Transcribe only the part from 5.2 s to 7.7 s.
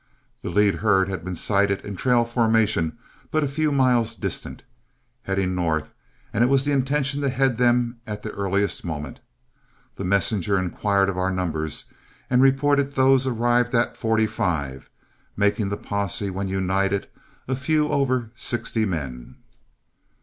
heading north, and it was the intention to head